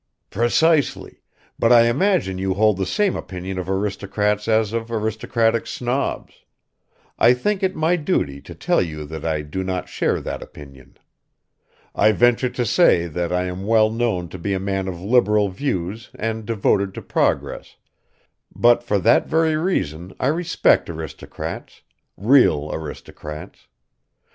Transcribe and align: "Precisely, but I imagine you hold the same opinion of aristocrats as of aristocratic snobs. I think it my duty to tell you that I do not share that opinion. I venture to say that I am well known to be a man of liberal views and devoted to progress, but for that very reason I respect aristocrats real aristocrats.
"Precisely, 0.31 1.21
but 1.59 1.71
I 1.71 1.85
imagine 1.85 2.39
you 2.39 2.55
hold 2.55 2.77
the 2.77 2.87
same 2.87 3.15
opinion 3.15 3.59
of 3.59 3.69
aristocrats 3.69 4.47
as 4.47 4.73
of 4.73 4.89
aristocratic 4.91 5.67
snobs. 5.67 6.43
I 7.19 7.35
think 7.35 7.61
it 7.61 7.75
my 7.75 7.97
duty 7.97 8.41
to 8.41 8.55
tell 8.55 8.81
you 8.81 9.05
that 9.05 9.23
I 9.23 9.43
do 9.43 9.63
not 9.63 9.89
share 9.89 10.19
that 10.19 10.41
opinion. 10.41 10.97
I 11.93 12.13
venture 12.13 12.49
to 12.49 12.65
say 12.65 13.05
that 13.05 13.31
I 13.31 13.43
am 13.43 13.67
well 13.67 13.91
known 13.91 14.27
to 14.29 14.39
be 14.39 14.53
a 14.55 14.59
man 14.59 14.87
of 14.87 14.99
liberal 14.99 15.49
views 15.49 16.09
and 16.15 16.47
devoted 16.47 16.95
to 16.95 17.03
progress, 17.03 17.75
but 18.55 18.81
for 18.81 18.97
that 18.97 19.27
very 19.27 19.55
reason 19.55 20.13
I 20.19 20.29
respect 20.29 20.89
aristocrats 20.89 21.83
real 22.17 22.71
aristocrats. 22.73 23.67